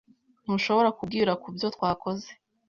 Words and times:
Ntushobora 0.43 0.89
kubwira 0.97 1.31
kubyo 1.43 1.67
twakoze 1.75 2.29